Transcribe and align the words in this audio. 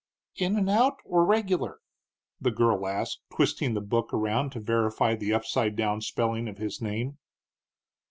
"In 0.37 0.57
and 0.57 0.67
out, 0.67 0.95
or 1.05 1.23
regular?" 1.23 1.77
the 2.39 2.49
girl 2.49 2.87
asked, 2.87 3.19
twisting 3.31 3.75
the 3.75 3.81
book 3.81 4.11
around 4.11 4.51
to 4.53 4.59
verify 4.59 5.13
the 5.13 5.31
upside 5.31 5.75
down 5.75 6.01
spelling 6.01 6.47
of 6.47 6.57
his 6.57 6.81
name. 6.81 7.19